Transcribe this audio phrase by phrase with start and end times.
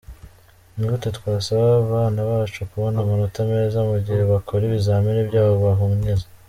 [0.75, 6.25] Ni gute twasaba abana bacu kubona amanota meza mu gihe bakora ibizamini byabo bahunyiza?".